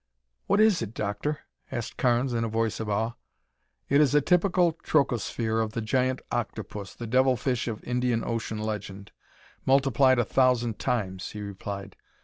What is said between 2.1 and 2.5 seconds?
in a